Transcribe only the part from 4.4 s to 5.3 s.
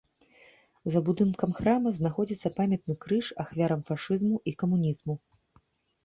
і камунізму.